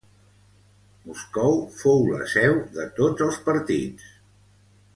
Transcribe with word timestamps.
Moscou 1.09 1.59
fou 1.81 2.01
la 2.13 2.29
seu 2.33 2.57
de 2.79 2.87
tots 3.01 3.27
els 3.29 3.39
partits. 3.51 4.09